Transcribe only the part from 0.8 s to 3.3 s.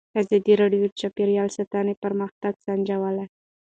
د چاپیریال ساتنه پرمختګ سنجولی.